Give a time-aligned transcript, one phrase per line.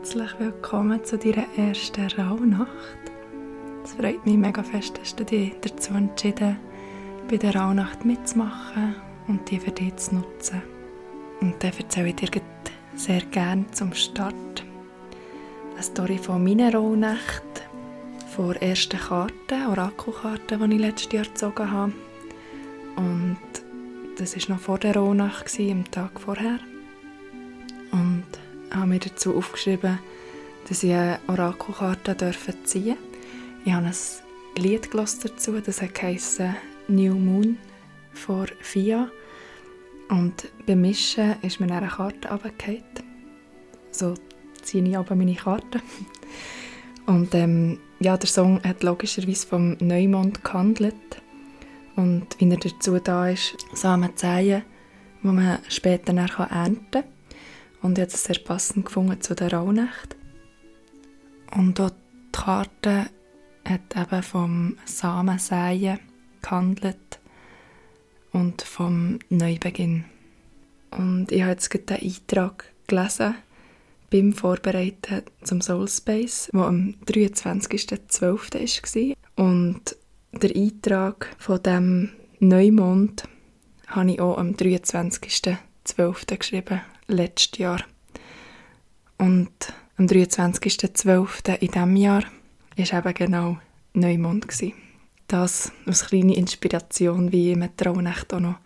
[0.00, 2.98] herzlich willkommen zu deiner ersten Rauhnacht.
[3.84, 6.56] Es freut mich mega fest, dass du dich dazu entschieden
[7.28, 8.94] bei der Rauhnacht mitzumachen
[9.28, 10.62] und die für dich zu nutzen.
[11.42, 12.40] Und dann erzähle ich dir
[12.94, 14.64] sehr gerne zum Start
[15.74, 17.42] eine Story von meiner Rauhnacht,
[18.34, 21.92] von der ersten Karte, Orakelkarte, die ich letztes Jahr gezogen habe.
[22.96, 23.36] Und
[24.16, 26.58] das war noch vor der Rauhnacht, am Tag vorher.
[28.80, 29.98] Habe mir dazu aufgeschrieben,
[30.66, 32.16] dass ich eine Orakelkarte
[32.64, 32.96] ziehen darf.
[33.66, 36.40] Ich habe ein Lied dazu, das heisst
[36.88, 37.58] New Moon
[38.14, 39.10] von Fia.
[40.08, 42.82] Und beim Mischen ist mir eine Karte runtergefallen.
[43.90, 44.14] So
[44.62, 45.82] ziehe ich aber meine Karte.
[47.04, 50.94] Und ähm, ja, der Song hat logischerweise vom Neumond gehandelt.
[51.96, 54.62] Und wie er dazu da ist, Samen säen,
[55.22, 57.19] die man später ernten kann.
[57.82, 60.16] Und ich habe es sehr passend gefunden zu der Rauhnacht.
[61.56, 63.06] Und auch die Karte
[63.64, 65.98] hat eben vom Samensäen
[66.42, 67.20] gehandelt
[68.32, 70.04] und vom Neubeginn.
[70.90, 73.34] Und ich habe jetzt gerade den Eintrag gelesen
[74.10, 79.14] beim Vorbereiten zum Soul Space, der am 23.12.
[79.36, 79.46] war.
[79.46, 79.96] Und
[80.32, 83.24] der Eintrag von dem Neumond
[83.86, 86.38] habe ich auch am 23.12.
[86.38, 87.82] geschrieben letztes Jahr.
[89.18, 91.56] Und am 23.12.
[91.56, 92.24] in diesem Jahr
[92.76, 93.58] war eben genau
[93.92, 94.46] Neumond.
[95.26, 98.56] Das als kleine Inspiration, wie ich mit Traunacht auch noch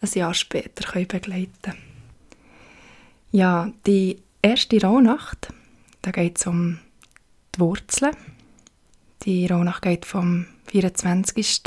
[0.00, 1.76] ein Jahr später begleiten kann.
[3.32, 5.48] Ja, die erste Rauhnacht,
[6.02, 6.78] da geht es um
[7.54, 8.16] die Wurzeln.
[9.24, 11.62] Die Rauhnacht geht vom 24.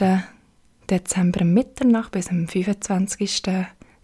[0.89, 3.44] Dezember um Mitternacht bis am 25.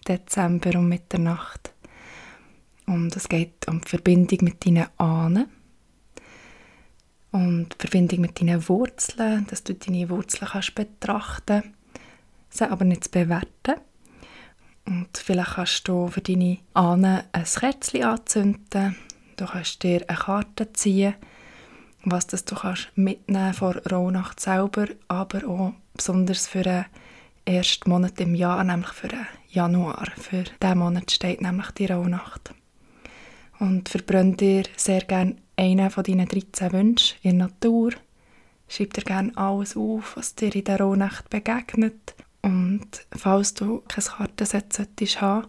[0.07, 1.72] Dezember um Mitternacht.
[2.85, 5.47] Und es geht um die Verbindung mit deinen Ahnen.
[7.31, 11.73] Und die Verbindung mit deinen Wurzeln, dass du deine Wurzeln kannst betrachten
[12.53, 13.81] sie aber nicht bewerten.
[14.85, 18.95] Und vielleicht kannst du für deine Ahnen ein Kerzchen anzünden.
[19.37, 21.15] Du kannst dir eine Karte ziehen,
[22.03, 26.85] was das du kannst mitnehmen von Rauhnacht selber, aber auch besonders für den
[27.45, 30.11] ersten Monat im Jahr, nämlich für den Januar.
[30.17, 32.53] Für diesen Monat steht nämlich die Rauhnacht
[33.63, 37.93] und verbrennt dir sehr gerne einen von deinen 13 Wünschen in der Natur.
[38.67, 42.13] Schreib dir gerne alles auf, was dir in der Rohnacht begegnet.
[42.41, 45.47] Und falls du kein Kartenset solltest haben,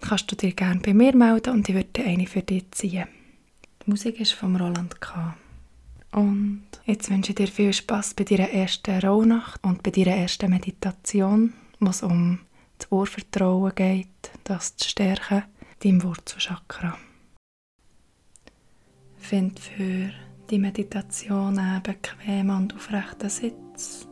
[0.00, 3.06] kannst du dir gerne bei mir melden und ich würde eine für dich ziehen.
[3.84, 5.36] Die Musik ist von Roland K.
[6.12, 10.50] Und jetzt wünsche ich dir viel Spaß bei deiner ersten Rauhnacht und bei deiner ersten
[10.50, 12.38] Meditation, wo es um
[12.78, 15.44] das Urvertrauen geht, das zu stärken,
[15.82, 16.96] deinem Wurzelchakra.
[19.22, 20.10] Find für
[20.50, 24.06] die Meditation einen bequemen und aufrechten Sitz.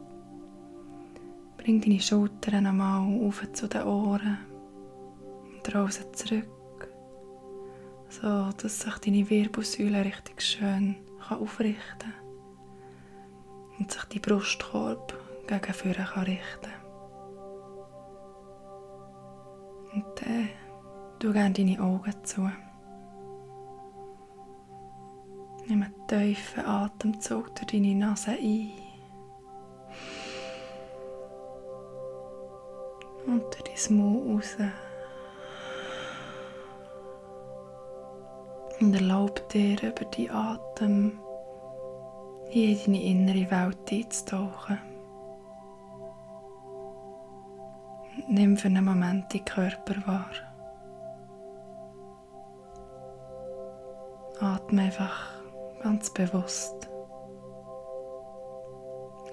[1.59, 4.39] Bring deine Schultern einmal auf zu den Ohren
[5.53, 6.89] und raus zurück,
[8.09, 10.95] so dass sich deine Wirbelsäule richtig schön
[11.29, 15.13] aufrichten kann und sich die Brustkorb
[15.49, 16.73] gegen vorne kann richten
[19.93, 20.49] Und dann
[21.19, 22.49] du gerne deine Augen zu.
[25.71, 28.73] Nimm einen tiefen Atemzug durch deine Nase ein.
[33.25, 34.57] Und durch dein Mund raus.
[38.81, 41.21] Und erlaub dir über die Atem
[42.51, 44.79] in deine innere Welt einzutauchen.
[48.27, 50.31] Nimm für einen Moment die Körper wahr.
[54.41, 55.40] Atme einfach
[55.83, 56.89] ganz bewusst.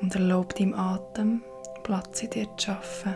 [0.02, 1.44] Und erlaub deinem Atem
[1.84, 3.16] Platz in dir zu schaffen.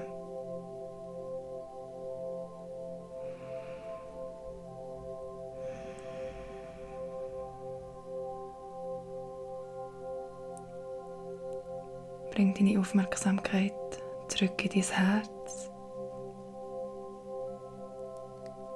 [12.31, 13.73] Bring deine Aufmerksamkeit
[14.29, 15.69] zurück in dein Herz.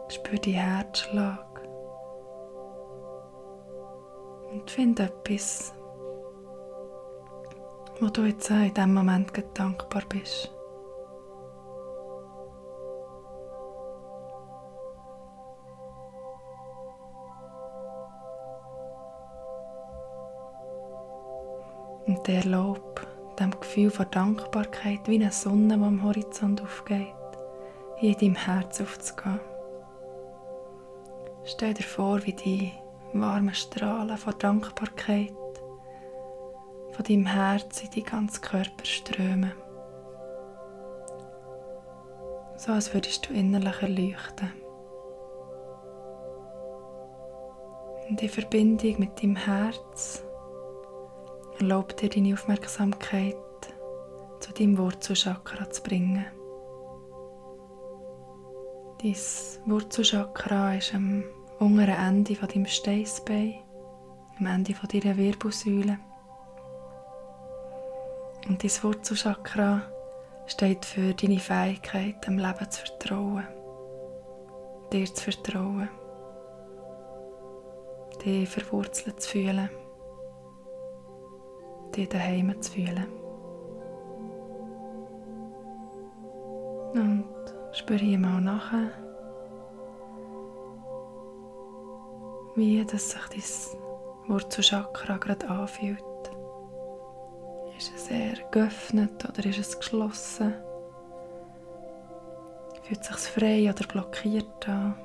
[0.10, 1.65] Spür die Herzschlag.
[4.66, 5.76] Und finde etwas,
[8.00, 10.52] wo du jetzt in diesem Moment dankbar bist.
[22.08, 23.06] Und erlaub
[23.40, 27.14] dem Gefühl von Dankbarkeit wie eine Sonne, die am Horizont aufgeht,
[28.02, 29.40] in deinem Herz aufzugehen.
[31.44, 32.72] Stell dir vor, wie die
[33.22, 35.34] warmen Strahlen von Dankbarkeit
[36.92, 39.52] von deinem Herz in deinen ganzen Körper strömen.
[42.58, 44.52] So als würdest du innerlich erleuchten.
[48.08, 50.24] Und in Verbindung mit deinem Herz
[51.60, 53.36] erlaubt dir deine Aufmerksamkeit
[54.40, 56.26] zu deinem Wurzelchakra zu bringen.
[59.02, 59.16] Dein
[59.66, 61.24] Wurzelchakra ist am
[61.60, 63.56] unteren Ende von deinem Steißbein,
[64.40, 65.98] am Ende von deiner Wirbelsäule.
[68.48, 69.82] Und dein Wurzelchakra
[70.46, 73.48] steht für deine Fähigkeit, dem Leben zu vertrauen,
[74.92, 75.90] dir zu vertrauen,
[78.24, 79.70] dich verwurzelt zu fühlen,
[81.96, 83.08] dich daheim zu fühlen.
[86.94, 87.26] Und
[87.72, 89.05] spüre hier mal nachher,
[92.56, 96.02] wie das sich dein Wurzelchakra gerade anfühlt.
[97.78, 100.54] Ist es eher geöffnet oder ist es geschlossen?
[102.84, 104.96] Fühlt es sich frei oder blockiert an?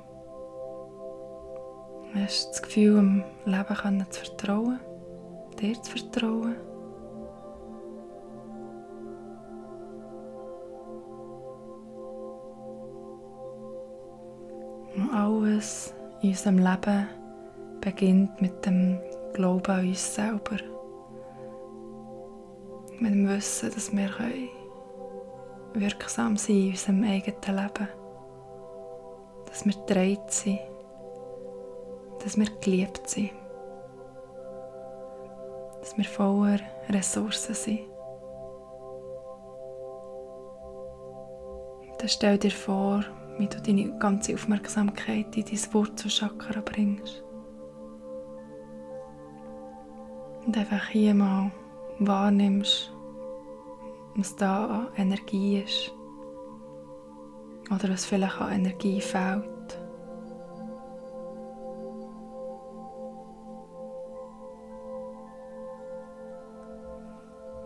[2.13, 4.79] Hast du das Gefühl, dem Leben zu vertrauen,
[5.59, 6.55] dir zu vertrauen?
[15.13, 17.07] Alles in unserem Leben
[17.81, 18.99] beginnt mit dem
[19.33, 20.57] Glauben an uns selber
[23.01, 24.09] mit dem Wissen, dass wir
[25.73, 27.87] wirksam sein in unserem eigenen Leben.
[29.47, 30.59] Dass wir gedreht sind.
[32.23, 33.31] Dass wir geliebt sind.
[35.79, 37.79] Dass wir voller Ressourcen sind.
[41.97, 43.03] Dann stell dir vor,
[43.39, 47.23] wie du deine ganze Aufmerksamkeit in dein Wurzelchakra bringst.
[50.51, 51.49] Und einfach hier mal
[51.99, 52.91] wahrnimmst,
[54.15, 55.93] was da an Energie ist
[57.69, 59.79] oder was vielleicht an Energie fehlt.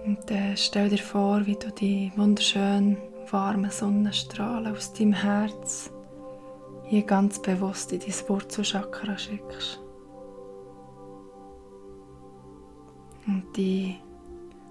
[0.05, 2.97] Und dann stell dir vor, wie du die wunderschönen
[3.31, 5.89] warmen Sonnenstrahlen aus deinem Herz
[6.83, 9.84] hier ganz bewusst in dein Wurzelchakra schickst.
[13.27, 13.95] Und die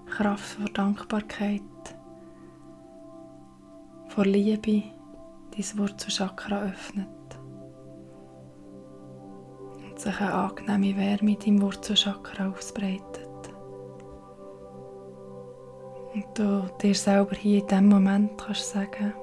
[0.05, 1.61] Kraft von Dankbarkeit,
[4.07, 4.83] vor Liebe
[5.51, 7.07] dein Wurzelchakra öffnet
[9.77, 13.29] und sich eine angenehme Wärme in deinem Wurzelchakra ausbreitet.
[16.13, 19.13] Und du dir selber hier in diesem Moment kannst sagen,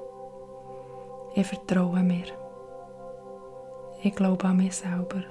[1.33, 2.25] ich vertraue mir.
[4.03, 5.23] Ich glaube an mich selber.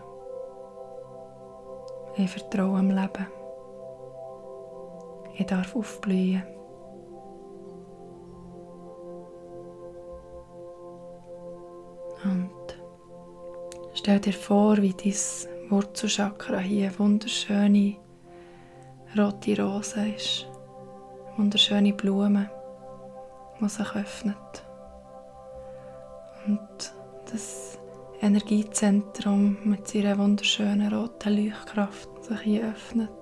[2.17, 3.42] Ich vertraue am Leben.
[5.35, 6.43] Ich darf aufblühen.
[12.25, 12.51] Und
[13.95, 17.97] stell dir vor, wie dein Wurzelchakra hier eine wunderschöne
[19.17, 20.47] rote Rose ist.
[21.37, 22.49] Wunderschöne Blumen,
[23.61, 24.65] die sich öffnet.
[26.47, 26.95] Und
[27.33, 27.79] das
[28.21, 33.22] Energiezentrum mit seiner wunderschönen roten Leuchtkraft sich hier öffnet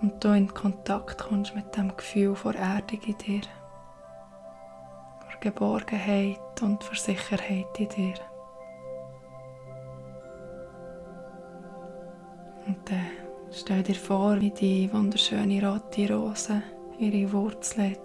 [0.00, 3.40] und du in Kontakt kommst mit dem Gefühl von Erdung in dir,
[5.20, 8.14] von Geborgenheit und von Sicherheit in dir.
[12.66, 13.06] Und dann
[13.50, 16.62] stell dir vor, wie die wunderschöne rote Rose
[16.98, 17.96] ihre Wurzeln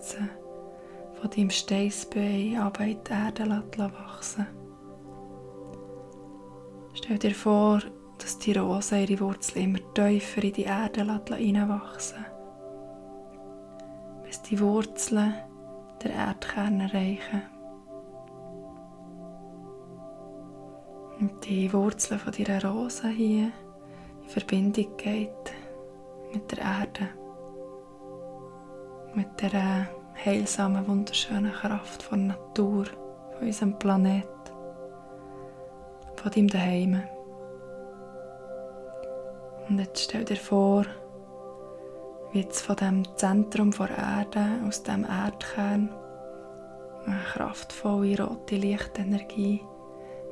[1.20, 4.48] von deinem Steißbein ab in die Erde wachsen
[6.96, 7.82] Stell dir vor,
[8.24, 12.26] dass die Rose ihre Wurzeln immer tiefer in die Erde hineinwachsen
[14.34, 15.36] bis die Wurzeln
[16.02, 17.44] der Erdkern erreichen.
[21.20, 23.52] Und die Wurzeln von dieser Rose hier
[24.24, 25.54] in Verbindung geht
[26.34, 27.10] mit der Erde,
[29.14, 29.88] mit der
[30.26, 32.86] heilsamen, wunderschönen Kraft von Natur,
[33.38, 34.28] von unserem Planet,
[36.16, 37.04] von deinem Daheim.
[39.70, 40.86] Und jetzt stell dir vor,
[42.32, 45.90] wie jetzt von dem Zentrum der Erde, aus dem Erdkern,
[47.06, 49.62] eine kraftvolle rote Lichtenergie,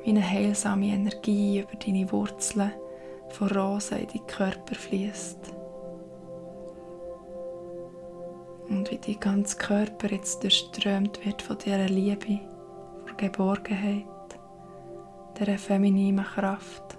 [0.02, 2.72] wie eine heilsame Energie über deine Wurzeln
[3.28, 5.54] von Rosen in deinen Körper fließt.
[8.68, 12.40] Und wie dein ganzer Körper jetzt durchströmt wird von dieser Liebe,
[13.06, 14.04] von Geborgenheit,
[15.38, 16.98] dieser femininen Kraft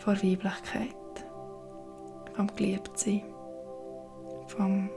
[0.00, 0.96] vor Weiblichkeit,
[2.32, 3.22] vom Geliebtsein,
[4.46, 4.88] vom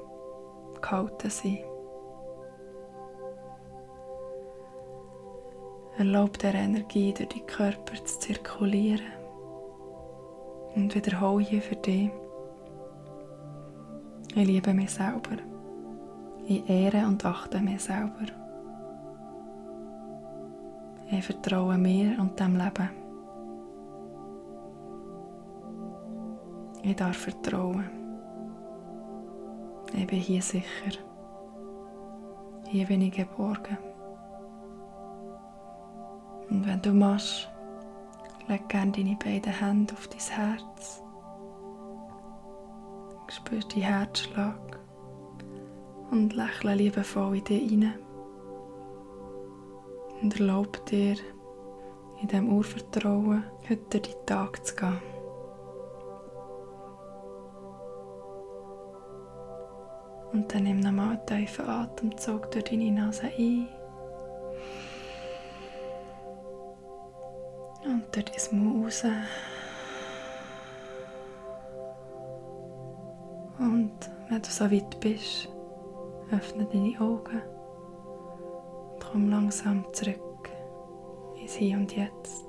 [0.82, 1.60] Gehaltensein.
[5.98, 9.06] Erlaub der Energie durch die Körper zu zirkulieren
[10.74, 12.10] und wiederhole hier für dich.
[14.36, 15.38] Ich liebe mich selber.
[16.48, 18.26] Ich ehre und achte mich selber.
[21.12, 23.03] Ich vertraue mir und dem Leben.
[26.86, 27.90] Ich darf vertrauen.
[29.94, 31.00] Ich bin hier sicher.
[32.68, 33.78] Hier bin ich geborgen.
[36.50, 37.50] Und wenn du machst,
[38.50, 41.02] leg gerne deine beiden Hände auf dein Herz.
[43.30, 44.80] Spür deinen Herzschlag
[46.12, 48.00] und lächle liebevoll in dich hinein.
[50.22, 51.16] Und erlaub dir,
[52.22, 55.13] in diesem Urvertrauen heute den Tag zu gehen.
[60.34, 63.68] Und dann nimm nochmal einen tiefen Atemzug durch deine Nase ein.
[67.86, 69.04] Und durch dein Maul raus.
[73.60, 73.94] Und
[74.30, 75.48] wenn du so weit bist,
[76.32, 77.42] öffne deine Augen
[78.94, 80.50] und komm langsam zurück
[81.40, 82.43] ins Hier und Jetzt.